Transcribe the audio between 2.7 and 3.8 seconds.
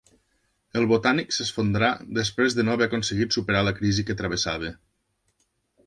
haver aconseguit superar la